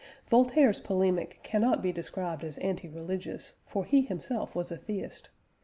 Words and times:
Voltaire's 0.25 0.81
polemic 0.81 1.39
cannot 1.43 1.83
be 1.83 1.91
described 1.91 2.43
as 2.43 2.57
anti 2.57 2.89
religious, 2.89 3.57
for 3.67 3.85
he 3.85 4.01
himself 4.01 4.55
was 4.55 4.71
a 4.71 4.77
theist. 4.77 5.29